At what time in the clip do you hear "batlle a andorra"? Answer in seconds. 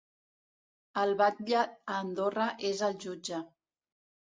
1.19-2.49